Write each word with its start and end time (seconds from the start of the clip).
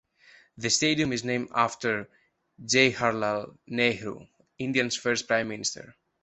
The 0.57 0.71
stadium 0.71 1.13
is 1.13 1.23
named 1.23 1.49
after 1.53 2.09
Jawaharlal 2.65 3.55
Nehru, 3.67 4.25
India's 4.57 4.95
first 4.95 5.27
Prime 5.27 5.47
Minister. 5.47 5.95